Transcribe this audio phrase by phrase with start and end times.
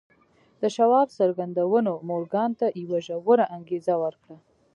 [0.61, 4.35] د شواب څرګندونو مورګان ته یوه ژوره انګېزه ورکړه